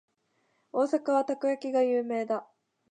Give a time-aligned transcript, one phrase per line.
[0.71, 2.47] 大阪はたこ焼きが有名だ。